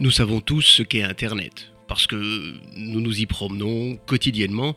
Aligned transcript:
Nous 0.00 0.10
savons 0.10 0.40
tous 0.40 0.62
ce 0.62 0.82
qu'est 0.82 1.02
Internet, 1.02 1.72
parce 1.86 2.06
que 2.06 2.16
nous 2.74 3.02
nous 3.02 3.20
y 3.20 3.26
promenons 3.26 3.98
quotidiennement, 4.06 4.74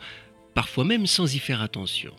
parfois 0.54 0.84
même 0.84 1.08
sans 1.08 1.34
y 1.34 1.40
faire 1.40 1.62
attention. 1.62 2.14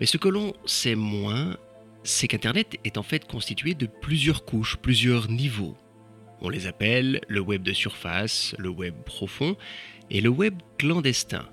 Mais 0.00 0.06
ce 0.06 0.16
que 0.16 0.26
l'on 0.26 0.52
sait 0.66 0.96
moins, 0.96 1.56
c'est 2.02 2.26
qu'Internet 2.26 2.76
est 2.82 2.98
en 2.98 3.04
fait 3.04 3.24
constitué 3.24 3.74
de 3.74 3.86
plusieurs 3.86 4.44
couches, 4.44 4.78
plusieurs 4.78 5.30
niveaux. 5.30 5.76
On 6.40 6.48
les 6.48 6.66
appelle 6.66 7.20
le 7.28 7.38
web 7.38 7.62
de 7.62 7.72
surface, 7.72 8.52
le 8.58 8.68
web 8.68 8.96
profond 9.06 9.56
et 10.10 10.20
le 10.20 10.28
web 10.28 10.54
clandestin, 10.76 11.48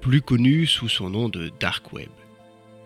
plus 0.00 0.22
connu 0.22 0.68
sous 0.68 0.88
son 0.88 1.10
nom 1.10 1.28
de 1.28 1.50
dark 1.58 1.92
web. 1.92 2.10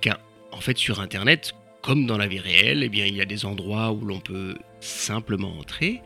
Car 0.01 0.19
en 0.51 0.63
fait 0.63 0.79
sur 0.79 0.99
Internet, 0.99 1.53
comme 1.83 2.07
dans 2.07 2.17
la 2.17 2.27
vie 2.27 2.41
réelle, 2.41 2.83
eh 2.83 3.07
il 3.07 3.15
y 3.15 3.21
a 3.21 3.27
des 3.27 3.45
endroits 3.45 3.93
où 3.93 4.03
l'on 4.07 4.21
peut 4.21 4.57
simplement 4.81 5.59
entrer, 5.59 6.01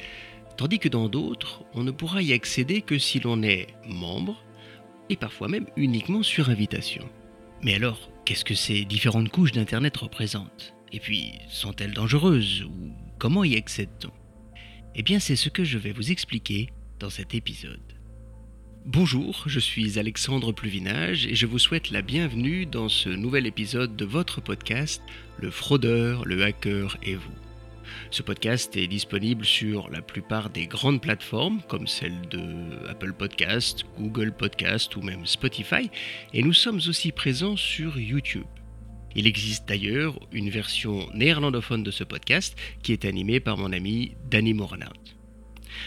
tandis 0.57 0.79
que 0.79 0.89
dans 0.89 1.09
d'autres, 1.09 1.65
on 1.75 1.83
ne 1.83 1.91
pourra 1.91 2.23
y 2.23 2.33
accéder 2.33 2.83
que 2.83 2.99
si 2.99 3.21
l'on 3.21 3.43
est 3.43 3.69
membre, 3.89 4.43
et 5.09 5.17
parfois 5.17 5.49
même 5.49 5.67
uniquement 5.77 6.23
sur 6.23 6.51
invitation. 6.51 7.09
Mais 7.63 7.75
alors, 7.75 8.11
qu'est-ce 8.25 8.45
que 8.45 8.55
ces 8.55 8.85
différentes 8.85 9.31
couches 9.31 9.53
d'Internet 9.53 9.97
représentent? 9.97 10.75
Et 10.93 11.01
puis, 11.01 11.33
sont-elles 11.49 11.95
dangereuses 11.95 12.65
Ou 12.65 12.93
comment 13.19 13.45
y 13.45 13.57
accède-t-on? 13.57 14.13
Eh 14.95 15.03
bien, 15.03 15.21
c'est 15.21 15.37
ce 15.37 15.49
que 15.49 15.65
je 15.65 15.79
vais 15.79 15.93
vous 15.93 16.11
expliquer 16.11 16.71
dans 16.99 17.11
cet 17.11 17.35
épisode. 17.35 17.81
Bonjour, 18.87 19.43
je 19.47 19.59
suis 19.59 19.99
Alexandre 19.99 20.53
Pluvinage 20.53 21.27
et 21.27 21.35
je 21.35 21.47
vous 21.47 21.59
souhaite 21.59 21.91
la 21.91 22.03
bienvenue 22.03 22.67
dans 22.67 22.89
ce 22.89 23.09
nouvel 23.09 23.47
épisode 23.47 23.97
de 23.97 24.05
votre 24.05 24.41
podcast 24.41 25.03
Le 25.39 25.51
fraudeur, 25.51 26.25
le 26.25 26.45
hacker 26.45 26.97
et 27.03 27.17
vous. 27.17 27.46
Ce 28.11 28.23
podcast 28.23 28.77
est 28.77 28.87
disponible 28.87 29.45
sur 29.45 29.91
la 29.91 30.03
plupart 30.03 30.51
des 30.51 30.67
grandes 30.67 31.01
plateformes 31.01 31.61
comme 31.69 31.87
celle 31.87 32.21
de 32.29 32.89
Apple 32.89 33.13
Podcast, 33.13 33.85
Google 33.99 34.33
Podcast 34.33 34.95
ou 34.97 35.03
même 35.03 35.27
Spotify 35.27 35.91
et 36.33 36.43
nous 36.43 36.53
sommes 36.53 36.81
aussi 36.89 37.13
présents 37.13 37.57
sur 37.57 37.99
YouTube. 37.99 38.47
Il 39.15 39.27
existe 39.27 39.67
d'ailleurs 39.67 40.19
une 40.31 40.51
version 40.51 41.09
néerlandophone 41.15 41.83
de 41.83 41.91
ce 41.91 42.05
podcast 42.05 42.57
qui 42.83 42.93
est 42.93 43.07
animée 43.07 43.41
par 43.41 43.57
mon 43.57 43.73
ami 43.73 44.13
Danny 44.31 44.53
Morenhout. 44.53 45.17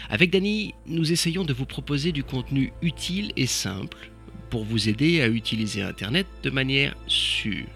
Avec 0.08 0.30
Danny, 0.30 0.74
nous 0.86 1.12
essayons 1.12 1.44
de 1.44 1.52
vous 1.52 1.66
proposer 1.66 2.12
du 2.12 2.24
contenu 2.24 2.72
utile 2.82 3.32
et 3.36 3.46
simple 3.46 4.10
pour 4.50 4.64
vous 4.64 4.88
aider 4.88 5.22
à 5.22 5.28
utiliser 5.28 5.82
Internet 5.82 6.26
de 6.42 6.50
manière 6.50 6.96
sûre. 7.06 7.68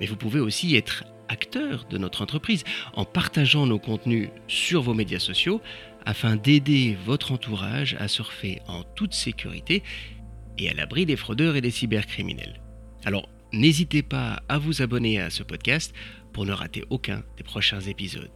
Mais 0.00 0.06
vous 0.06 0.16
pouvez 0.16 0.40
aussi 0.40 0.76
être 0.76 1.04
acteur 1.28 1.84
de 1.88 1.98
notre 1.98 2.22
entreprise 2.22 2.64
en 2.94 3.04
partageant 3.04 3.66
nos 3.66 3.78
contenus 3.78 4.30
sur 4.46 4.82
vos 4.82 4.94
médias 4.94 5.18
sociaux 5.18 5.60
afin 6.06 6.36
d'aider 6.36 6.96
votre 7.04 7.32
entourage 7.32 7.96
à 7.98 8.08
surfer 8.08 8.60
en 8.66 8.82
toute 8.82 9.14
sécurité 9.14 9.82
et 10.58 10.68
à 10.68 10.74
l'abri 10.74 11.06
des 11.06 11.16
fraudeurs 11.16 11.56
et 11.56 11.60
des 11.60 11.70
cybercriminels. 11.70 12.60
Alors, 13.04 13.28
n'hésitez 13.52 14.02
pas 14.02 14.42
à 14.48 14.58
vous 14.58 14.82
abonner 14.82 15.20
à 15.20 15.30
ce 15.30 15.42
podcast 15.42 15.94
pour 16.32 16.46
ne 16.46 16.52
rater 16.52 16.84
aucun 16.90 17.22
des 17.36 17.44
prochains 17.44 17.80
épisodes. 17.80 18.30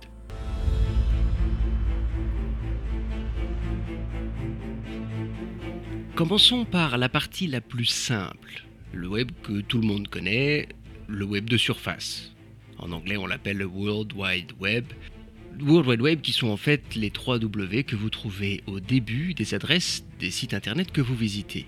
Commençons 6.14 6.66
par 6.66 6.98
la 6.98 7.08
partie 7.08 7.46
la 7.46 7.62
plus 7.62 7.86
simple, 7.86 8.64
le 8.92 9.08
web 9.08 9.30
que 9.42 9.62
tout 9.62 9.80
le 9.80 9.86
monde 9.86 10.08
connaît, 10.08 10.68
le 11.08 11.24
web 11.24 11.48
de 11.48 11.56
surface. 11.56 12.31
En 12.82 12.90
anglais, 12.90 13.16
on 13.16 13.26
l'appelle 13.26 13.58
le 13.58 13.66
World 13.66 14.12
Wide 14.14 14.52
Web. 14.58 14.86
World 15.60 15.88
Wide 15.88 16.00
Web 16.00 16.20
qui 16.20 16.32
sont 16.32 16.48
en 16.48 16.56
fait 16.56 16.96
les 16.96 17.10
3 17.10 17.38
W 17.38 17.84
que 17.84 17.94
vous 17.94 18.10
trouvez 18.10 18.60
au 18.66 18.80
début 18.80 19.34
des 19.34 19.54
adresses 19.54 20.04
des 20.18 20.32
sites 20.32 20.52
internet 20.52 20.90
que 20.90 21.00
vous 21.00 21.14
visitez. 21.14 21.66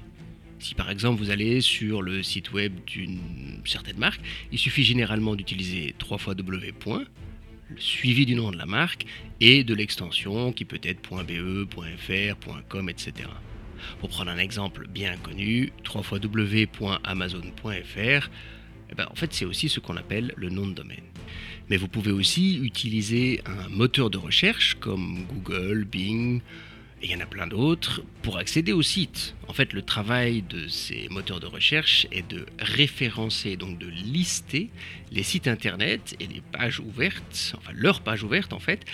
Si 0.59 0.75
par 0.75 0.91
exemple 0.91 1.23
vous 1.23 1.31
allez 1.31 1.61
sur 1.61 2.03
le 2.03 2.25
site 2.25 2.53
web 2.53 2.73
d'une 2.87 3.21
certaine 3.65 3.99
marque, 3.99 4.21
il 4.51 4.59
suffit 4.59 4.83
généralement 4.83 5.37
d'utiliser 5.37 5.95
3 5.99 6.19
fois 6.19 6.35
W. 6.35 6.75
suivi 7.77 8.27
du 8.27 8.35
nom 8.35 8.51
de 8.51 8.57
la 8.57 8.67
marque 8.67 9.07
et 9.41 9.63
de 9.63 9.75
l'extension 9.75 10.53
qui 10.53 10.65
peut 10.65 10.81
être 10.83 11.09
.be, 11.09 11.69
.fr, 11.71 12.35
.com, 12.69 12.89
etc. 12.89 13.29
Pour 14.01 14.09
prendre 14.09 14.31
un 14.31 14.39
exemple 14.39 14.89
bien 14.89 15.19
connu, 15.19 15.71
3 15.85 16.03
www.amazon.fr, 16.23 18.31
eh 18.91 18.95
ben, 18.95 19.07
en 19.11 19.15
fait 19.15 19.33
c'est 19.33 19.45
aussi 19.45 19.69
ce 19.69 19.81
qu'on 19.81 19.97
appelle 19.97 20.33
le 20.37 20.51
nom 20.51 20.67
de 20.67 20.75
domaine. 20.75 21.05
Mais 21.69 21.77
vous 21.77 21.89
pouvez 21.89 22.11
aussi 22.11 22.59
utiliser 22.59 23.41
un 23.47 23.69
moteur 23.69 24.11
de 24.11 24.19
recherche 24.19 24.77
comme 24.81 25.25
Google, 25.27 25.85
Bing, 25.85 26.41
et 27.03 27.07
il 27.07 27.11
y 27.11 27.17
en 27.17 27.21
a 27.21 27.27
plein 27.27 27.47
d'autres, 27.47 28.03
pour 28.23 28.39
accéder 28.39 28.73
au 28.73 28.83
site. 28.83 29.35
En 29.49 29.53
fait, 29.53 29.73
le 29.73 29.83
travail 29.83 30.43
de 30.43 30.69
ces 30.69 31.09
moteurs 31.11 31.41
de 31.41 31.47
recherche 31.47 32.07
est 32.11 32.27
de 32.27 32.47
référencer, 32.59 33.57
donc 33.57 33.79
de 33.79 33.89
lister 33.89 34.71
les 35.11 35.23
sites 35.23 35.49
internet 35.49 36.17
et 36.21 36.27
les 36.27 36.41
pages 36.41 36.81
ouvertes, 36.81 37.55
enfin 37.59 37.73
leurs 37.75 38.01
pages 38.01 38.23
ouvertes 38.23 38.53
en 38.53 38.59
fait, 38.59 38.85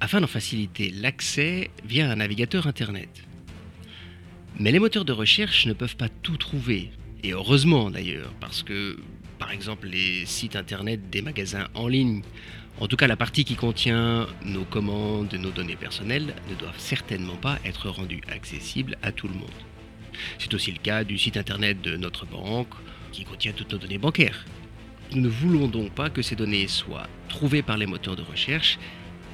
afin 0.00 0.20
d'en 0.20 0.26
faciliter 0.26 0.90
l'accès 0.90 1.70
via 1.84 2.10
un 2.10 2.16
navigateur 2.16 2.66
internet. 2.66 3.10
Mais 4.58 4.72
les 4.72 4.78
moteurs 4.78 5.04
de 5.04 5.12
recherche 5.12 5.66
ne 5.66 5.74
peuvent 5.74 5.96
pas 5.96 6.08
tout 6.08 6.38
trouver, 6.38 6.90
et 7.22 7.32
heureusement 7.32 7.90
d'ailleurs, 7.90 8.32
parce 8.40 8.62
que 8.62 8.98
par 9.38 9.50
exemple 9.50 9.88
les 9.88 10.26
sites 10.26 10.56
internet 10.56 11.10
des 11.10 11.22
magasins 11.22 11.68
en 11.74 11.88
ligne, 11.88 12.22
en 12.80 12.88
tout 12.88 12.96
cas 12.96 13.06
la 13.06 13.16
partie 13.16 13.44
qui 13.44 13.56
contient 13.56 14.26
nos 14.44 14.64
commandes 14.64 15.32
nos 15.34 15.50
données 15.50 15.76
personnelles, 15.76 16.34
ne 16.50 16.54
doivent 16.54 16.78
certainement 16.78 17.36
pas 17.36 17.58
être 17.64 17.88
rendues 17.88 18.22
accessibles 18.28 18.96
à 19.02 19.12
tout 19.12 19.28
le 19.28 19.34
monde. 19.34 19.50
C'est 20.38 20.52
aussi 20.54 20.72
le 20.72 20.78
cas 20.78 21.04
du 21.04 21.18
site 21.18 21.36
internet 21.36 21.80
de 21.82 21.96
notre 21.96 22.26
banque, 22.26 22.74
qui 23.12 23.24
contient 23.24 23.52
toutes 23.52 23.72
nos 23.72 23.78
données 23.78 23.98
bancaires. 23.98 24.44
Nous 25.12 25.22
ne 25.22 25.28
voulons 25.28 25.68
donc 25.68 25.92
pas 25.92 26.10
que 26.10 26.22
ces 26.22 26.36
données 26.36 26.68
soient 26.68 27.08
trouvées 27.28 27.62
par 27.62 27.78
les 27.78 27.86
moteurs 27.86 28.16
de 28.16 28.22
recherche, 28.22 28.78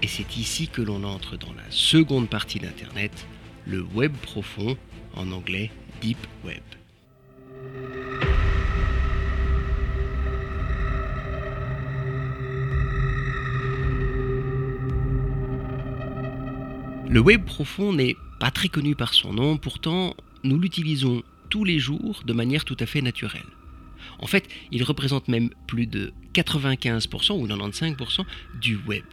et 0.03 0.07
c'est 0.07 0.37
ici 0.37 0.69
que 0.69 0.83
l'on 0.83 1.05
entre 1.05 1.37
dans 1.37 1.53
la 1.53 1.71
seconde 1.71 2.29
partie 2.29 2.59
d'Internet, 2.59 3.27
le 3.67 3.83
web 3.83 4.13
profond 4.23 4.77
en 5.15 5.31
anglais 5.33 5.71
Deep 6.01 6.19
Web. 6.45 6.63
Le 17.13 17.21
web 17.21 17.45
profond 17.45 17.93
n'est 17.93 18.17
pas 18.41 18.51
très 18.51 18.69
connu 18.69 18.97
par 18.97 19.13
son 19.13 19.35
nom, 19.35 19.59
pourtant 19.59 20.17
nous 20.45 20.59
l'utilisons 20.59 21.23
tous 21.51 21.63
les 21.63 21.79
jours 21.79 22.23
de 22.25 22.33
manière 22.33 22.65
tout 22.65 22.77
à 22.81 22.87
fait 22.87 23.03
naturelle. 23.03 23.43
En 24.19 24.27
fait, 24.27 24.49
il 24.71 24.83
représente 24.83 25.29
même 25.29 25.51
plus 25.67 25.87
de 25.87 26.15
95% 26.33 27.33
ou 27.33 27.47
95% 27.47 28.25
du 28.63 28.77
web. 28.87 29.05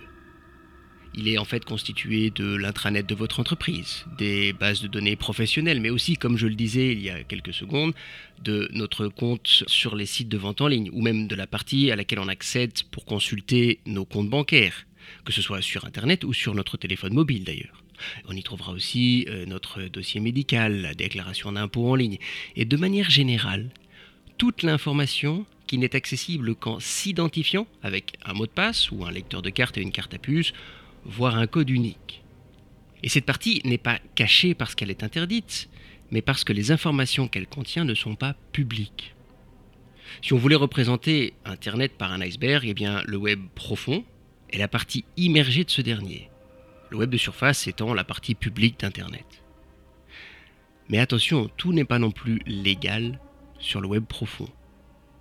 Il 1.14 1.28
est 1.28 1.38
en 1.38 1.44
fait 1.44 1.66
constitué 1.66 2.30
de 2.30 2.56
l'intranet 2.56 3.06
de 3.06 3.16
votre 3.16 3.42
entreprise, 3.42 4.06
des 4.18 4.54
bases 4.54 4.82
de 4.82 4.88
données 4.88 5.18
professionnelles, 5.18 5.82
mais 5.82 5.90
aussi, 5.90 6.16
comme 6.16 6.38
je 6.38 6.48
le 6.48 6.56
disais 6.56 6.94
il 6.94 7.02
y 7.02 7.10
a 7.10 7.22
quelques 7.26 7.54
secondes, 7.54 7.94
de 8.42 8.70
notre 8.72 9.10
compte 9.10 9.66
sur 9.68 9.98
les 9.98 10.06
sites 10.06 10.30
de 10.30 10.38
vente 10.38 10.62
en 10.62 10.70
ligne, 10.70 10.90
ou 10.94 11.02
même 11.02 11.28
de 11.28 11.36
la 11.36 11.48
partie 11.48 11.92
à 11.92 11.98
laquelle 11.98 12.20
on 12.20 12.30
accède 12.30 12.72
pour 12.92 13.04
consulter 13.04 13.82
nos 13.86 14.06
comptes 14.06 14.30
bancaires, 14.30 14.86
que 15.26 15.34
ce 15.34 15.42
soit 15.42 15.62
sur 15.62 15.84
Internet 15.84 16.24
ou 16.24 16.32
sur 16.32 16.56
notre 16.56 16.78
téléphone 16.78 17.14
mobile 17.14 17.44
d'ailleurs. 17.44 17.84
On 18.28 18.36
y 18.36 18.44
trouvera 18.44 18.72
aussi 18.72 19.26
euh, 19.30 19.46
notre 19.46 19.84
dossier 19.84 20.20
médical, 20.20 20.82
la 20.82 20.94
déclaration 20.94 21.52
d'impôt 21.52 21.90
en 21.90 21.96
ligne, 21.96 22.18
et 22.56 22.66
de 22.66 22.78
manière 22.78 23.10
générale, 23.10 23.70
toute 24.38 24.64
l'information 24.64 25.46
qui 25.68 25.78
n'est 25.78 25.96
accessible 25.96 26.56
qu'en 26.56 26.80
s'identifiant 26.80 27.68
avec 27.84 28.14
un 28.26 28.34
mot 28.34 28.48
de 28.48 28.52
passe 28.52 28.90
ou 28.92 29.06
un 29.06 29.12
lecteur 29.12 29.42
de 29.42 29.50
carte 29.50 29.78
et 29.78 29.82
une 29.82 29.92
carte 29.92 30.14
à 30.14 30.18
puce 30.18 30.54
voire 31.06 31.36
un 31.36 31.48
code 31.48 31.70
unique. 31.70 32.24
Et 33.04 33.10
cette 33.10 33.26
partie 33.26 33.62
n'est 33.66 33.78
pas 33.78 34.00
cachée 34.16 34.54
parce 34.54 34.76
qu'elle 34.76 34.90
est 34.90 35.04
interdite, 35.04 35.70
mais 36.12 36.22
parce 36.22 36.44
que 36.44 36.54
les 36.54 36.72
informations 36.72 37.28
qu'elle 37.28 37.48
contient 37.48 37.86
ne 37.86 37.94
sont 37.94 38.16
pas 38.16 38.36
publiques. 38.52 39.14
Si 40.22 40.34
on 40.34 40.38
voulait 40.38 40.56
représenter 40.56 41.34
Internet 41.46 41.94
par 41.98 42.12
un 42.12 42.22
iceberg, 42.22 42.66
eh 42.68 42.74
bien 42.74 43.04
le 43.06 43.18
web 43.18 43.42
profond 43.56 44.04
est 44.50 44.58
la 44.58 44.68
partie 44.68 45.06
immergée 45.18 45.64
de 45.64 45.70
ce 45.70 45.82
dernier, 45.82 46.30
le 46.90 46.98
web 46.98 47.10
de 47.10 47.18
surface 47.18 47.68
étant 47.68 47.94
la 47.94 48.04
partie 48.04 48.36
publique 48.36 48.80
d'Internet. 48.80 49.44
Mais 50.90 50.98
attention, 50.98 51.50
tout 51.56 51.72
n'est 51.72 51.86
pas 51.86 52.00
non 52.00 52.12
plus 52.12 52.42
légal 52.46 53.20
sur 53.60 53.82
le 53.82 53.88
web 53.88 54.06
profond. 54.06 54.50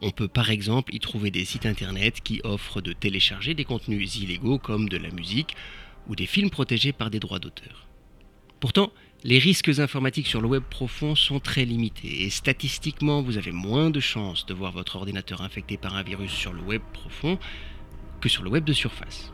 On 0.01 0.11
peut 0.11 0.29
par 0.29 0.51
exemple 0.51 0.95
y 0.95 1.01
trouver 1.01 1.31
des 1.31 1.45
sites 1.45 1.67
internet 1.67 2.21
qui 2.23 2.41
offrent 2.45 2.81
de 2.81 2.93
télécharger 2.93 3.55
des 3.55 3.65
contenus 3.65 4.17
illégaux 4.17 4.59
comme 4.59 4.89
de 4.89 4.97
la 4.97 5.11
musique 5.11 5.57
ou 6.07 6.17
des 6.17 6.27
films 6.27 6.51
protégés 6.51 6.93
par 6.93 7.11
des 7.11 7.21
droits 7.21 7.41
d'auteur. 7.41 7.89
Pourtant, 8.61 8.93
les 9.25 9.39
risques 9.39 9.81
informatiques 9.81 10.29
sur 10.29 10.41
le 10.41 10.47
web 10.47 10.63
profond 10.63 11.17
sont 11.17 11.41
très 11.41 11.65
limités 11.65 12.23
et 12.23 12.31
statistiquement 12.31 13.23
vous 13.23 13.37
avez 13.37 13.53
moins 13.53 13.91
de 13.91 14.01
chances 14.01 14.47
de 14.47 14.55
voir 14.55 14.73
votre 14.73 14.97
ordinateur 14.97 15.43
infecté 15.43 15.77
par 15.77 15.97
un 15.97 16.05
virus 16.05 16.31
sur 16.31 16.53
le 16.53 16.63
web 16.63 16.83
profond 16.93 17.39
que 18.21 18.29
sur 18.29 18.45
le 18.45 18.51
web 18.51 18.65
de 18.65 18.73
surface. 18.73 19.33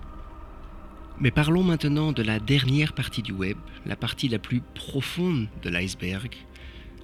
Mais 1.20 1.30
parlons 1.30 1.62
maintenant 1.62 2.12
de 2.12 2.22
la 2.22 2.40
dernière 2.40 2.92
partie 2.92 3.22
du 3.22 3.32
web, 3.32 3.56
la 3.86 3.94
partie 3.94 4.28
la 4.28 4.40
plus 4.40 4.60
profonde 4.74 5.48
de 5.62 5.70
l'iceberg, 5.70 6.34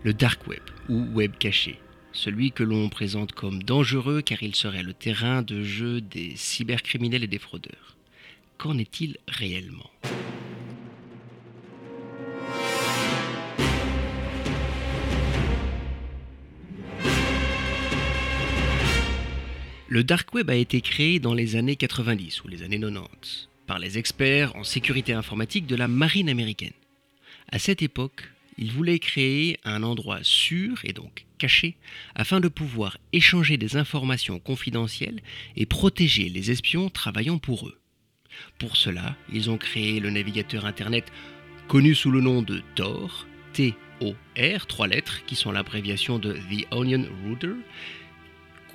le 0.03 0.13
dark 0.13 0.47
web 0.49 0.63
ou 0.89 1.05
web 1.15 1.33
caché, 1.39 1.79
celui 2.13 2.51
que 2.51 2.65
l'on 2.65 2.89
présente 2.89 3.33
comme 3.33 3.63
dangereux 3.63 4.21
car 4.21 4.43
il 4.43 4.57
serait 4.57 4.83
le 4.83 4.95
terrain 4.95 5.43
de 5.43 5.63
jeu 5.63 6.01
des 6.01 6.35
cybercriminels 6.35 7.23
et 7.23 7.29
des 7.29 7.39
fraudeurs. 7.39 7.97
Qu'en 8.59 8.79
est-il 8.79 9.17
réellement? 9.29 9.91
Le 19.89 20.05
dark 20.05 20.33
web 20.35 20.51
a 20.51 20.55
été 20.57 20.81
créé 20.81 21.21
dans 21.21 21.35
les 21.35 21.57
années 21.57 21.77
90 21.77 22.45
ou 22.45 22.49
les 22.49 22.63
années 22.63 22.79
90 22.79 23.50
par 23.71 23.79
les 23.79 23.99
experts 23.99 24.57
en 24.57 24.65
sécurité 24.65 25.13
informatique 25.13 25.65
de 25.65 25.77
la 25.77 25.87
marine 25.87 26.29
américaine. 26.29 26.73
À 27.53 27.61
cette 27.61 27.83
époque, 27.83 28.29
ils 28.59 28.73
voulaient 28.73 28.99
créer 28.99 29.61
un 29.63 29.85
endroit 29.85 30.19
sûr 30.23 30.81
et 30.83 30.93
donc 30.93 31.25
caché 31.39 31.77
afin 32.17 32.41
de 32.41 32.49
pouvoir 32.49 32.99
échanger 33.13 33.59
des 33.59 33.77
informations 33.77 34.41
confidentielles 34.41 35.21
et 35.55 35.67
protéger 35.67 36.29
les 36.31 36.51
espions 36.51 36.91
travaillant 36.91 37.39
pour 37.39 37.69
eux. 37.69 37.79
Pour 38.59 38.77
cela, 38.77 39.15
ils 39.33 39.51
ont 39.51 39.57
créé 39.57 40.01
le 40.01 40.11
navigateur 40.11 40.67
Internet 40.67 41.05
connu 41.69 41.95
sous 41.95 42.11
le 42.11 42.21
nom 42.21 42.43
de 42.43 42.65
Tor, 42.75 43.29
T-O-R, 43.53 44.67
trois 44.67 44.89
lettres 44.89 45.25
qui 45.27 45.37
sont 45.37 45.53
l'abréviation 45.53 46.19
de 46.19 46.33
The 46.33 46.67
Onion 46.73 47.07
Router, 47.25 47.55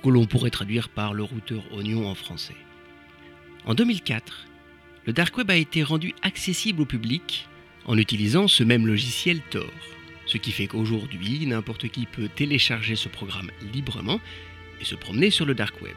que 0.02 0.08
l'on 0.08 0.24
pourrait 0.24 0.48
traduire 0.48 0.88
par 0.88 1.12
le 1.12 1.22
routeur 1.22 1.70
oignon 1.74 2.08
en 2.08 2.14
français. 2.14 2.56
En 3.66 3.74
2004, 3.74 4.46
le 5.06 5.12
dark 5.12 5.36
web 5.36 5.50
a 5.50 5.56
été 5.56 5.84
rendu 5.84 6.14
accessible 6.22 6.82
au 6.82 6.84
public 6.84 7.48
en 7.84 7.96
utilisant 7.96 8.48
ce 8.48 8.64
même 8.64 8.88
logiciel 8.88 9.40
Tor, 9.50 9.70
ce 10.26 10.36
qui 10.36 10.50
fait 10.50 10.66
qu'aujourd'hui, 10.66 11.46
n'importe 11.46 11.88
qui 11.88 12.06
peut 12.06 12.28
télécharger 12.28 12.96
ce 12.96 13.08
programme 13.08 13.52
librement 13.72 14.20
et 14.80 14.84
se 14.84 14.96
promener 14.96 15.30
sur 15.30 15.46
le 15.46 15.54
dark 15.54 15.80
web. 15.80 15.94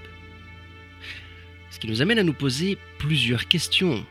Ce 1.71 1.79
qui 1.79 1.87
nous 1.87 2.03
amène 2.03 2.19
à 2.19 2.23
nous 2.23 2.33
poser 2.33 2.77
plusieurs 2.99 3.47
questions. 3.47 4.05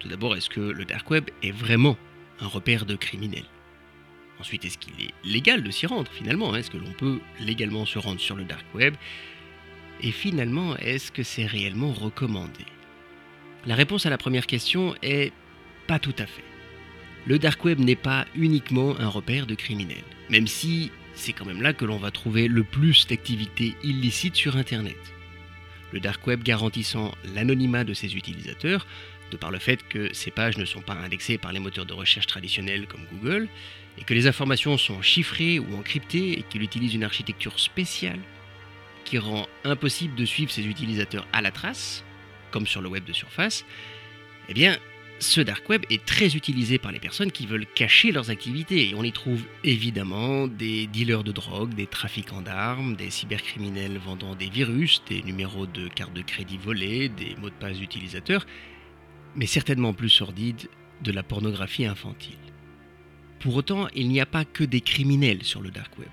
Tout 0.00 0.08
d'abord, 0.08 0.36
est-ce 0.36 0.50
que 0.50 0.60
le 0.60 0.84
dark 0.84 1.10
web 1.10 1.30
est 1.42 1.50
vraiment 1.50 1.96
un 2.40 2.46
repère 2.46 2.84
de 2.84 2.94
criminels? 2.94 3.46
Ensuite, 4.38 4.66
est-ce 4.66 4.76
qu'il 4.76 4.92
est 5.02 5.14
légal 5.24 5.62
de 5.62 5.70
s'y 5.70 5.86
rendre 5.86 6.12
finalement? 6.12 6.54
Est-ce 6.54 6.70
que 6.70 6.76
l'on 6.76 6.92
peut 6.92 7.20
légalement 7.40 7.86
se 7.86 7.98
rendre 7.98 8.20
sur 8.20 8.36
le 8.36 8.44
dark 8.44 8.66
web? 8.74 8.94
Et 10.02 10.10
finalement, 10.10 10.76
est-ce 10.76 11.10
que 11.10 11.22
c'est 11.22 11.46
réellement 11.46 11.92
recommandé? 11.92 12.66
La 13.66 13.74
réponse 13.74 14.06
à 14.06 14.10
la 14.10 14.18
première 14.18 14.46
question 14.46 14.94
est 15.02 15.32
pas 15.88 15.98
tout 15.98 16.14
à 16.18 16.26
fait. 16.26 16.44
Le 17.26 17.38
dark 17.40 17.64
web 17.64 17.80
n'est 17.80 17.96
pas 17.96 18.24
uniquement 18.36 18.98
un 19.00 19.08
repère 19.08 19.46
de 19.46 19.56
criminels, 19.56 20.04
même 20.30 20.46
si 20.46 20.92
c'est 21.14 21.32
quand 21.32 21.44
même 21.44 21.62
là 21.62 21.72
que 21.72 21.84
l'on 21.84 21.96
va 21.96 22.12
trouver 22.12 22.46
le 22.46 22.62
plus 22.62 23.08
d'activités 23.08 23.74
illicites 23.82 24.36
sur 24.36 24.56
Internet. 24.56 24.96
Le 25.92 25.98
dark 25.98 26.24
web 26.28 26.44
garantissant 26.44 27.12
l'anonymat 27.34 27.82
de 27.82 27.92
ses 27.92 28.14
utilisateurs, 28.14 28.86
de 29.32 29.36
par 29.36 29.50
le 29.50 29.58
fait 29.58 29.82
que 29.88 30.14
ces 30.14 30.30
pages 30.30 30.58
ne 30.58 30.64
sont 30.64 30.82
pas 30.82 30.94
indexées 30.94 31.38
par 31.38 31.52
les 31.52 31.58
moteurs 31.58 31.86
de 31.86 31.92
recherche 31.92 32.28
traditionnels 32.28 32.86
comme 32.86 33.04
Google, 33.10 33.48
et 33.98 34.04
que 34.04 34.14
les 34.14 34.28
informations 34.28 34.78
sont 34.78 35.02
chiffrées 35.02 35.58
ou 35.58 35.76
encryptées 35.76 36.38
et 36.38 36.42
qu'il 36.42 36.62
utilise 36.62 36.94
une 36.94 37.02
architecture 37.02 37.58
spéciale 37.58 38.20
qui 39.04 39.18
rend 39.18 39.48
impossible 39.64 40.14
de 40.14 40.24
suivre 40.24 40.52
ses 40.52 40.66
utilisateurs 40.66 41.26
à 41.32 41.42
la 41.42 41.50
trace, 41.50 42.04
sur 42.64 42.80
le 42.80 42.88
web 42.88 43.04
de 43.04 43.12
surface, 43.12 43.64
eh 44.48 44.54
bien, 44.54 44.78
ce 45.18 45.40
dark 45.40 45.68
web 45.68 45.82
est 45.90 46.04
très 46.04 46.36
utilisé 46.36 46.78
par 46.78 46.92
les 46.92 47.00
personnes 47.00 47.32
qui 47.32 47.46
veulent 47.46 47.66
cacher 47.66 48.12
leurs 48.12 48.30
activités. 48.30 48.90
Et 48.90 48.94
on 48.94 49.02
y 49.02 49.12
trouve 49.12 49.42
évidemment 49.64 50.46
des 50.46 50.86
dealers 50.86 51.24
de 51.24 51.32
drogue, 51.32 51.74
des 51.74 51.86
trafiquants 51.86 52.42
d'armes, 52.42 52.96
des 52.96 53.10
cybercriminels 53.10 53.98
vendant 53.98 54.34
des 54.34 54.48
virus, 54.48 55.02
des 55.08 55.22
numéros 55.22 55.66
de 55.66 55.88
cartes 55.88 56.12
de 56.12 56.22
crédit 56.22 56.58
volés, 56.58 57.08
des 57.08 57.34
mots 57.36 57.50
de 57.50 57.54
passe 57.54 57.80
utilisateurs, 57.80 58.46
mais 59.34 59.46
certainement 59.46 59.92
plus 59.92 60.10
sordides, 60.10 60.68
de 61.02 61.12
la 61.12 61.22
pornographie 61.22 61.84
infantile. 61.84 62.38
Pour 63.40 63.56
autant, 63.56 63.88
il 63.94 64.08
n'y 64.08 64.20
a 64.20 64.26
pas 64.26 64.44
que 64.44 64.64
des 64.64 64.80
criminels 64.80 65.42
sur 65.42 65.60
le 65.60 65.70
dark 65.70 65.98
web. 65.98 66.08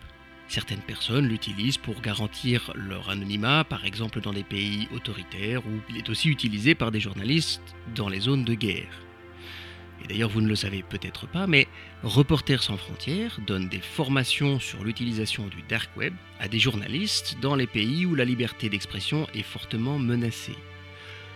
Certaines 0.54 0.82
personnes 0.82 1.28
l'utilisent 1.28 1.80
pour 1.80 2.00
garantir 2.00 2.72
leur 2.76 3.10
anonymat, 3.10 3.64
par 3.64 3.86
exemple 3.86 4.22
dans 4.22 4.34
des 4.34 4.44
pays 4.44 4.88
autoritaires, 4.94 5.66
ou 5.66 5.82
il 5.90 5.98
est 5.98 6.10
aussi 6.10 6.30
utilisé 6.30 6.76
par 6.76 6.92
des 6.92 7.00
journalistes 7.00 7.74
dans 7.96 8.08
les 8.08 8.20
zones 8.20 8.44
de 8.44 8.54
guerre. 8.54 9.02
Et 10.04 10.08
d'ailleurs, 10.08 10.30
vous 10.30 10.42
ne 10.42 10.48
le 10.48 10.56
savez 10.56 10.84
peut-être 10.84 11.26
pas, 11.26 11.48
mais 11.48 11.68
Reporters 12.04 12.62
sans 12.62 12.78
frontières 12.78 13.40
donne 13.48 13.68
des 13.68 13.80
formations 13.80 14.60
sur 14.60 14.84
l'utilisation 14.84 15.48
du 15.48 15.64
dark 15.68 15.90
web 15.98 16.14
à 16.40 16.48
des 16.48 16.60
journalistes 16.60 17.36
dans 17.42 17.56
les 17.56 17.66
pays 17.66 18.06
où 18.06 18.14
la 18.14 18.24
liberté 18.24 18.70
d'expression 18.70 19.28
est 19.34 19.42
fortement 19.42 19.98
menacée. 19.98 20.58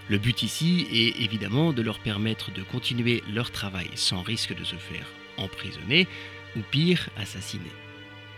Le 0.09 0.19
but 0.19 0.43
ici 0.43 0.85
est 0.93 1.23
évidemment 1.23 1.73
de 1.73 1.81
leur 1.81 1.97
permettre 1.97 2.53
de 2.53 2.61
continuer 2.61 3.23
leur 3.33 3.49
travail 3.49 3.89
sans 3.95 4.21
risque 4.21 4.55
de 4.55 4.63
se 4.63 4.75
faire 4.75 5.07
emprisonner 5.37 6.07
ou 6.55 6.59
pire, 6.69 7.09
assassiné. 7.17 7.71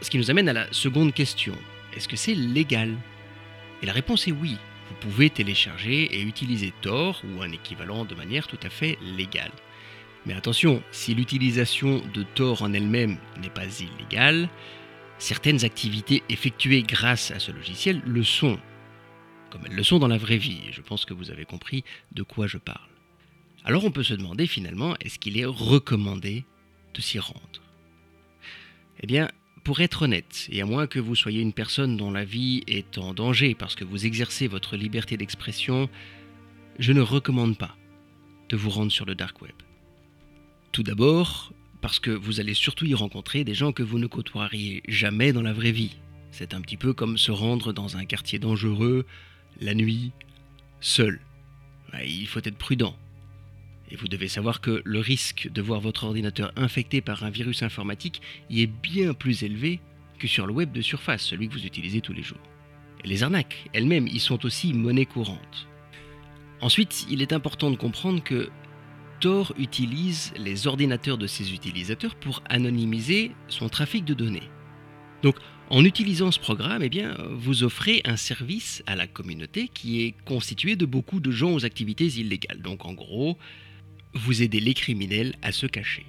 Ce 0.01 0.09
qui 0.09 0.17
nous 0.17 0.31
amène 0.31 0.49
à 0.49 0.53
la 0.53 0.71
seconde 0.71 1.13
question. 1.13 1.55
Est-ce 1.93 2.07
que 2.07 2.15
c'est 2.15 2.35
légal? 2.35 2.95
Et 3.81 3.85
la 3.85 3.93
réponse 3.93 4.27
est 4.27 4.31
oui. 4.31 4.57
Vous 4.89 4.95
pouvez 5.01 5.29
télécharger 5.29 6.03
et 6.15 6.21
utiliser 6.21 6.73
Tor 6.81 7.21
ou 7.25 7.41
un 7.41 7.51
équivalent 7.51 8.05
de 8.05 8.15
manière 8.15 8.47
tout 8.47 8.59
à 8.63 8.69
fait 8.69 8.97
légale. 9.01 9.51
Mais 10.25 10.33
attention, 10.33 10.81
si 10.91 11.13
l'utilisation 11.13 12.01
de 12.13 12.23
Tor 12.23 12.61
en 12.61 12.73
elle-même 12.73 13.17
n'est 13.41 13.49
pas 13.49 13.65
illégale, 13.65 14.49
certaines 15.17 15.65
activités 15.65 16.23
effectuées 16.29 16.83
grâce 16.83 17.31
à 17.31 17.39
ce 17.39 17.51
logiciel 17.51 18.01
le 18.05 18.23
sont, 18.23 18.59
comme 19.49 19.65
elles 19.65 19.75
le 19.75 19.83
sont 19.83 19.99
dans 19.99 20.07
la 20.07 20.17
vraie 20.17 20.37
vie, 20.37 20.61
je 20.71 20.81
pense 20.81 21.05
que 21.05 21.13
vous 21.13 21.31
avez 21.31 21.45
compris 21.45 21.83
de 22.13 22.23
quoi 22.23 22.47
je 22.47 22.57
parle. 22.57 22.89
Alors 23.65 23.83
on 23.83 23.91
peut 23.91 24.03
se 24.03 24.13
demander 24.13 24.47
finalement, 24.47 24.95
est-ce 25.01 25.19
qu'il 25.19 25.37
est 25.37 25.45
recommandé 25.45 26.45
de 26.93 27.01
s'y 27.01 27.19
rendre? 27.19 27.61
Eh 29.01 29.07
bien, 29.07 29.29
pour 29.63 29.81
être 29.81 30.03
honnête, 30.03 30.47
et 30.51 30.61
à 30.61 30.65
moins 30.65 30.87
que 30.87 30.99
vous 30.99 31.15
soyez 31.15 31.41
une 31.41 31.53
personne 31.53 31.97
dont 31.97 32.11
la 32.11 32.25
vie 32.25 32.63
est 32.67 32.97
en 32.97 33.13
danger 33.13 33.55
parce 33.55 33.75
que 33.75 33.83
vous 33.83 34.05
exercez 34.05 34.47
votre 34.47 34.77
liberté 34.77 35.17
d'expression, 35.17 35.89
je 36.79 36.93
ne 36.93 37.01
recommande 37.01 37.57
pas 37.57 37.75
de 38.49 38.57
vous 38.57 38.69
rendre 38.69 38.91
sur 38.91 39.05
le 39.05 39.15
dark 39.15 39.41
web. 39.41 39.53
Tout 40.71 40.83
d'abord, 40.83 41.53
parce 41.81 41.99
que 41.99 42.11
vous 42.11 42.39
allez 42.39 42.53
surtout 42.53 42.85
y 42.85 42.93
rencontrer 42.93 43.43
des 43.43 43.53
gens 43.53 43.71
que 43.71 43.83
vous 43.83 43.99
ne 43.99 44.07
côtoieriez 44.07 44.83
jamais 44.87 45.33
dans 45.33 45.41
la 45.41 45.53
vraie 45.53 45.71
vie. 45.71 45.97
C'est 46.31 46.53
un 46.53 46.61
petit 46.61 46.77
peu 46.77 46.93
comme 46.93 47.17
se 47.17 47.31
rendre 47.31 47.73
dans 47.73 47.97
un 47.97 48.05
quartier 48.05 48.39
dangereux, 48.39 49.05
la 49.59 49.73
nuit, 49.73 50.11
seul. 50.79 51.19
Il 52.05 52.27
faut 52.27 52.39
être 52.43 52.57
prudent. 52.57 52.95
Et 53.91 53.95
vous 53.95 54.07
devez 54.07 54.27
savoir 54.27 54.61
que 54.61 54.81
le 54.85 54.99
risque 54.99 55.49
de 55.51 55.61
voir 55.61 55.81
votre 55.81 56.03
ordinateur 56.03 56.51
infecté 56.55 57.01
par 57.01 57.23
un 57.23 57.29
virus 57.29 57.63
informatique 57.63 58.21
y 58.49 58.61
est 58.61 58.67
bien 58.67 59.13
plus 59.13 59.43
élevé 59.43 59.79
que 60.19 60.27
sur 60.27 60.45
le 60.45 60.53
web 60.53 60.71
de 60.71 60.81
surface, 60.81 61.23
celui 61.23 61.47
que 61.47 61.53
vous 61.53 61.65
utilisez 61.65 62.01
tous 62.01 62.13
les 62.13 62.23
jours. 62.23 62.37
Les 63.03 63.23
arnaques 63.23 63.69
elles-mêmes 63.73 64.07
y 64.07 64.19
sont 64.19 64.45
aussi 64.45 64.73
monnaie 64.73 65.05
courante. 65.05 65.67
Ensuite, 66.61 67.07
il 67.09 67.21
est 67.21 67.33
important 67.33 67.71
de 67.71 67.77
comprendre 67.77 68.21
que 68.21 68.49
Tor 69.21 69.53
utilise 69.57 70.33
les 70.37 70.67
ordinateurs 70.67 71.17
de 71.17 71.27
ses 71.27 71.53
utilisateurs 71.53 72.15
pour 72.15 72.43
anonymiser 72.47 73.31
son 73.47 73.69
trafic 73.69 74.05
de 74.05 74.13
données. 74.13 74.49
Donc, 75.23 75.35
en 75.69 75.83
utilisant 75.83 76.31
ce 76.31 76.39
programme, 76.39 76.81
eh 76.83 76.89
bien, 76.89 77.15
vous 77.31 77.63
offrez 77.63 78.01
un 78.05 78.15
service 78.17 78.81
à 78.87 78.95
la 78.95 79.07
communauté 79.07 79.67
qui 79.67 80.03
est 80.03 80.15
constituée 80.25 80.75
de 80.75 80.85
beaucoup 80.85 81.19
de 81.19 81.31
gens 81.31 81.53
aux 81.53 81.65
activités 81.65 82.07
illégales. 82.07 82.61
Donc, 82.61 82.85
en 82.85 82.93
gros, 82.93 83.37
vous 84.13 84.41
aidez 84.41 84.59
les 84.59 84.73
criminels 84.73 85.35
à 85.41 85.51
se 85.51 85.65
cacher. 85.65 86.05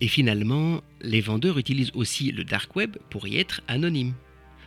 Et 0.00 0.08
finalement, 0.08 0.82
les 1.00 1.20
vendeurs 1.20 1.58
utilisent 1.58 1.92
aussi 1.94 2.30
le 2.30 2.44
dark 2.44 2.76
web 2.76 2.96
pour 3.10 3.26
y 3.26 3.38
être 3.38 3.62
anonymes. 3.66 4.14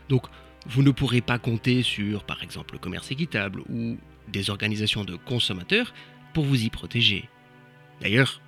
Donc, 0.09 0.25
vous 0.67 0.83
ne 0.83 0.91
pourrez 0.91 1.21
pas 1.21 1.39
compter 1.39 1.83
sur, 1.83 2.23
par 2.25 2.43
exemple, 2.43 2.73
le 2.73 2.79
commerce 2.79 3.11
équitable 3.11 3.61
ou 3.69 3.97
des 4.27 4.49
organisations 4.49 5.05
de 5.05 5.15
consommateurs 5.15 5.93
pour 6.33 6.45
vous 6.45 6.63
y 6.63 6.69
protéger. 6.69 7.29
D'ailleurs, 8.01 8.41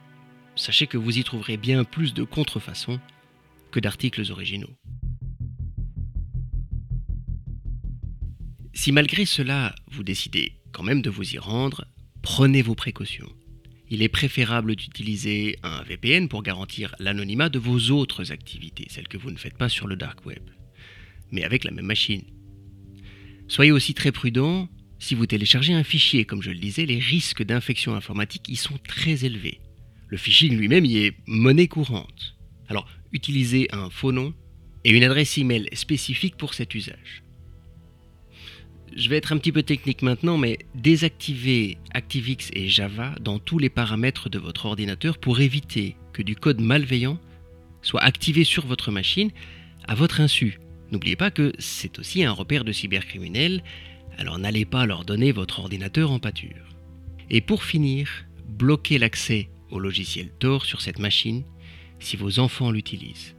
sachez 0.55 0.87
que 0.87 0.97
vous 0.97 1.17
y 1.17 1.23
trouverez 1.23 1.57
bien 1.57 1.83
plus 1.83 2.13
de 2.13 2.23
contrefaçons 2.23 2.99
que 3.71 3.79
d'articles 3.79 4.31
originaux. 4.31 4.75
Si 8.73 8.91
malgré 8.91 9.25
cela, 9.25 9.73
vous 9.91 10.03
décidez 10.03 10.53
quand 10.71 10.83
même 10.83 11.01
de 11.01 11.09
vous 11.09 11.35
y 11.35 11.37
rendre, 11.37 11.85
prenez 12.21 12.61
vos 12.61 12.75
précautions 12.75 13.31
il 13.93 14.01
est 14.01 14.09
préférable 14.09 14.75
d'utiliser 14.75 15.59
un 15.61 15.83
VPN 15.83 16.27
pour 16.27 16.41
garantir 16.41 16.95
l'anonymat 16.97 17.49
de 17.49 17.59
vos 17.59 17.91
autres 17.91 18.31
activités, 18.31 18.87
celles 18.89 19.07
que 19.07 19.17
vous 19.17 19.29
ne 19.29 19.37
faites 19.37 19.55
pas 19.55 19.69
sur 19.69 19.87
le 19.87 19.95
dark 19.95 20.25
web, 20.25 20.41
mais 21.31 21.43
avec 21.43 21.63
la 21.63 21.69
même 21.69 21.85
machine. 21.85 22.23
Soyez 23.47 23.71
aussi 23.71 23.93
très 23.93 24.11
prudent 24.11 24.67
si 24.97 25.13
vous 25.13 25.27
téléchargez 25.27 25.73
un 25.73 25.83
fichier, 25.83 26.25
comme 26.25 26.41
je 26.41 26.49
le 26.49 26.57
disais, 26.57 26.87
les 26.87 26.97
risques 26.97 27.43
d'infection 27.43 27.93
informatique 27.93 28.49
y 28.49 28.55
sont 28.55 28.79
très 28.87 29.25
élevés. 29.25 29.59
Le 30.07 30.17
phishing 30.17 30.57
lui-même 30.57 30.85
y 30.85 30.97
est 30.97 31.13
monnaie 31.27 31.67
courante. 31.67 32.35
Alors, 32.69 32.89
utilisez 33.11 33.67
un 33.73 33.91
faux 33.91 34.11
nom 34.11 34.33
et 34.85 34.89
une 34.89 35.03
adresse 35.03 35.37
email 35.37 35.69
spécifique 35.73 36.35
pour 36.35 36.55
cet 36.55 36.73
usage. 36.73 37.22
Je 38.95 39.09
vais 39.09 39.17
être 39.17 39.31
un 39.31 39.37
petit 39.37 39.51
peu 39.51 39.63
technique 39.63 40.03
maintenant, 40.03 40.37
mais 40.37 40.59
désactivez 40.75 41.77
ActiveX 41.93 42.51
et 42.53 42.69
Java 42.69 43.15
dans 43.21 43.39
tous 43.39 43.57
les 43.57 43.69
paramètres 43.69 44.29
de 44.29 44.37
votre 44.37 44.67
ordinateur 44.67 45.17
pour 45.17 45.39
éviter 45.39 45.95
que 46.11 46.21
du 46.21 46.35
code 46.35 46.61
malveillant 46.61 47.17
soit 47.81 48.03
activé 48.03 48.43
sur 48.43 48.67
votre 48.67 48.91
machine 48.91 49.31
à 49.87 49.95
votre 49.95 50.21
insu. 50.21 50.59
N'oubliez 50.91 51.15
pas 51.15 51.31
que 51.31 51.53
c'est 51.57 51.97
aussi 51.97 52.23
un 52.23 52.31
repère 52.31 52.63
de 52.63 52.71
cybercriminels, 52.71 53.63
alors 54.19 54.37
n'allez 54.37 54.65
pas 54.65 54.85
leur 54.85 55.05
donner 55.05 55.31
votre 55.31 55.59
ordinateur 55.59 56.11
en 56.11 56.19
pâture. 56.19 56.75
Et 57.31 57.41
pour 57.41 57.63
finir, 57.63 58.25
bloquez 58.47 58.99
l'accès 58.99 59.49
au 59.71 59.79
logiciel 59.79 60.29
Tor 60.37 60.65
sur 60.65 60.81
cette 60.81 60.99
machine 60.99 61.43
si 61.99 62.15
vos 62.15 62.37
enfants 62.37 62.69
l'utilisent. 62.69 63.35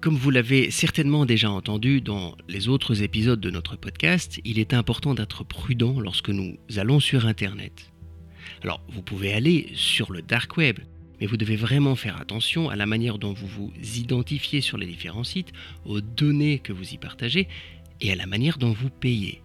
Comme 0.00 0.16
vous 0.16 0.30
l'avez 0.30 0.70
certainement 0.70 1.24
déjà 1.24 1.50
entendu 1.50 2.00
dans 2.00 2.36
les 2.48 2.68
autres 2.68 3.02
épisodes 3.02 3.40
de 3.40 3.50
notre 3.50 3.76
podcast, 3.76 4.40
il 4.44 4.58
est 4.58 4.74
important 4.74 5.14
d'être 5.14 5.42
prudent 5.42 5.98
lorsque 6.00 6.28
nous 6.28 6.56
allons 6.76 7.00
sur 7.00 7.26
Internet. 7.26 7.92
Alors, 8.62 8.82
vous 8.88 9.02
pouvez 9.02 9.32
aller 9.32 9.70
sur 9.74 10.12
le 10.12 10.22
dark 10.22 10.56
web, 10.56 10.78
mais 11.20 11.26
vous 11.26 11.38
devez 11.38 11.56
vraiment 11.56 11.96
faire 11.96 12.20
attention 12.20 12.68
à 12.68 12.76
la 12.76 12.86
manière 12.86 13.18
dont 13.18 13.32
vous 13.32 13.46
vous 13.46 13.72
identifiez 13.96 14.60
sur 14.60 14.76
les 14.76 14.86
différents 14.86 15.24
sites, 15.24 15.52
aux 15.84 16.00
données 16.00 16.58
que 16.58 16.72
vous 16.72 16.92
y 16.92 16.98
partagez 16.98 17.48
et 18.00 18.12
à 18.12 18.16
la 18.16 18.26
manière 18.26 18.58
dont 18.58 18.72
vous 18.72 18.90
payez. 18.90 19.42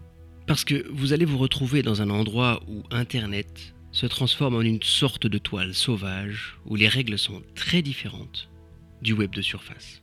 Parce 0.48 0.66
que 0.66 0.86
vous 0.92 1.14
allez 1.14 1.26
vous 1.26 1.38
retrouver 1.38 1.82
dans 1.82 2.02
un 2.02 2.10
endroit 2.10 2.62
où 2.68 2.84
Internet 2.92 3.74
se 3.92 4.06
transforme 4.06 4.56
en 4.56 4.62
une 4.62 4.84
sorte 4.84 5.28
de 5.28 5.38
toile 5.38 5.74
sauvage, 5.74 6.58
où 6.66 6.76
les 6.76 6.90
règles 6.90 7.18
sont 7.18 7.42
très 7.56 7.82
différentes 7.82 8.50
du 9.02 9.14
web 9.14 9.34
de 9.34 9.42
surface. 9.42 10.01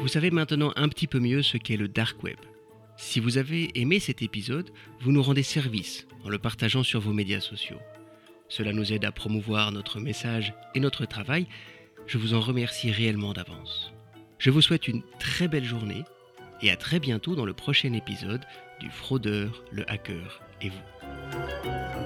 Vous 0.00 0.08
savez 0.08 0.30
maintenant 0.30 0.72
un 0.76 0.88
petit 0.88 1.06
peu 1.06 1.18
mieux 1.18 1.42
ce 1.42 1.56
qu'est 1.56 1.76
le 1.76 1.88
dark 1.88 2.22
web. 2.22 2.36
Si 2.96 3.20
vous 3.20 3.38
avez 3.38 3.70
aimé 3.78 3.98
cet 3.98 4.22
épisode, 4.22 4.70
vous 5.00 5.12
nous 5.12 5.22
rendez 5.22 5.42
service 5.42 6.06
en 6.24 6.28
le 6.28 6.38
partageant 6.38 6.82
sur 6.82 7.00
vos 7.00 7.12
médias 7.12 7.40
sociaux. 7.40 7.80
Cela 8.48 8.72
nous 8.72 8.92
aide 8.92 9.04
à 9.04 9.12
promouvoir 9.12 9.72
notre 9.72 10.00
message 10.00 10.54
et 10.74 10.80
notre 10.80 11.06
travail. 11.06 11.46
Je 12.06 12.18
vous 12.18 12.34
en 12.34 12.40
remercie 12.40 12.90
réellement 12.90 13.32
d'avance. 13.32 13.92
Je 14.38 14.50
vous 14.50 14.60
souhaite 14.60 14.88
une 14.88 15.02
très 15.18 15.48
belle 15.48 15.64
journée 15.64 16.04
et 16.62 16.70
à 16.70 16.76
très 16.76 17.00
bientôt 17.00 17.34
dans 17.34 17.46
le 17.46 17.54
prochain 17.54 17.92
épisode 17.92 18.44
du 18.80 18.90
fraudeur, 18.90 19.64
le 19.72 19.90
hacker 19.90 20.42
et 20.60 20.68
vous. 20.68 22.03